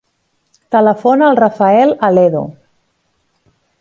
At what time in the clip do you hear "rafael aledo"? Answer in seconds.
1.41-2.45